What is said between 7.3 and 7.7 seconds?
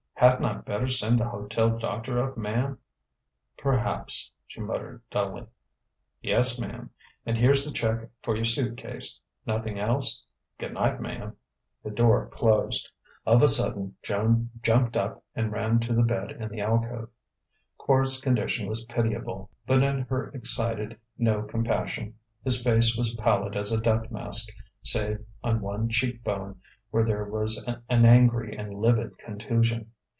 here's